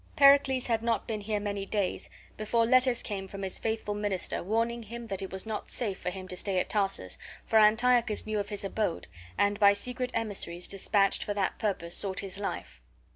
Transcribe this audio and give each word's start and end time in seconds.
Pericles 0.15 0.65
had 0.65 0.81
not 0.81 1.05
been 1.07 1.21
here 1.21 1.39
many 1.39 1.63
days 1.63 2.09
before 2.35 2.65
letters 2.65 3.03
came 3.03 3.27
from 3.27 3.43
his 3.43 3.59
faithful 3.59 3.93
minister, 3.93 4.41
warning 4.41 4.81
him 4.81 5.05
that 5.05 5.21
it 5.21 5.31
was 5.31 5.45
not 5.45 5.69
safe 5.69 5.99
for 5.99 6.09
him 6.09 6.27
to 6.29 6.35
stay 6.35 6.57
at 6.57 6.69
Tarsus, 6.69 7.19
for 7.45 7.59
Antiochus 7.59 8.25
knew 8.25 8.39
of 8.39 8.49
his 8.49 8.63
abode, 8.63 9.05
and 9.37 9.59
by 9.59 9.73
secret 9.73 10.09
emissaries 10.15 10.67
despatched 10.67 11.23
for 11.23 11.35
that 11.35 11.59
purpose 11.59 11.95
sought 11.95 12.21
his 12.21 12.39
life. 12.39 12.81